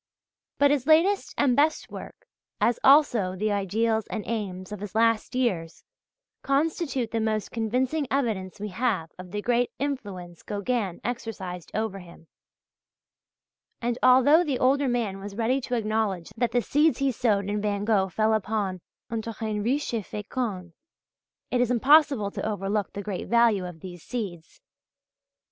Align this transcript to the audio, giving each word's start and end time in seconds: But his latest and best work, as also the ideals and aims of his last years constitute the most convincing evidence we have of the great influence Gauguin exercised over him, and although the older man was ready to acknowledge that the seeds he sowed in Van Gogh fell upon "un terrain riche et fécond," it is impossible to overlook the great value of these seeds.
But 0.57 0.71
his 0.71 0.87
latest 0.87 1.35
and 1.37 1.55
best 1.55 1.91
work, 1.91 2.25
as 2.59 2.79
also 2.83 3.35
the 3.35 3.51
ideals 3.51 4.07
and 4.07 4.23
aims 4.25 4.71
of 4.71 4.79
his 4.79 4.95
last 4.95 5.35
years 5.35 5.83
constitute 6.41 7.11
the 7.11 7.19
most 7.19 7.51
convincing 7.51 8.07
evidence 8.09 8.59
we 8.59 8.69
have 8.69 9.11
of 9.19 9.29
the 9.29 9.43
great 9.43 9.69
influence 9.77 10.41
Gauguin 10.41 11.01
exercised 11.03 11.69
over 11.75 11.99
him, 11.99 12.25
and 13.79 13.99
although 14.01 14.43
the 14.43 14.57
older 14.57 14.87
man 14.87 15.19
was 15.19 15.35
ready 15.35 15.61
to 15.61 15.75
acknowledge 15.75 16.31
that 16.35 16.51
the 16.51 16.63
seeds 16.63 16.97
he 16.97 17.11
sowed 17.11 17.47
in 17.47 17.61
Van 17.61 17.85
Gogh 17.85 18.09
fell 18.09 18.33
upon 18.33 18.81
"un 19.11 19.21
terrain 19.21 19.61
riche 19.61 19.93
et 19.93 20.01
fécond," 20.01 20.73
it 21.51 21.61
is 21.61 21.69
impossible 21.69 22.31
to 22.31 22.43
overlook 22.43 22.93
the 22.93 23.03
great 23.03 23.27
value 23.27 23.67
of 23.67 23.81
these 23.81 24.01
seeds. 24.01 24.61